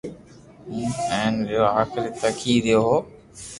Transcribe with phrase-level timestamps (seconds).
[0.71, 3.01] ھون ھين رھيو آخري تڪ ھي رھيو ھون